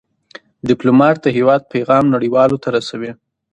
[0.67, 3.11] ډيپلومات د هېواد پېغام نړیوالو ته رسوي.